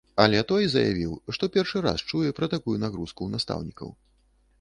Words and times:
Але 0.23 0.37
той 0.51 0.63
заявіў, 0.75 1.11
што 1.37 1.49
першы 1.57 1.81
раз 1.87 2.03
чуе 2.11 2.31
пра 2.39 2.49
такую 2.55 2.75
нагрузку 2.85 3.17
ў 3.25 3.29
настаўнікаў. 3.35 3.93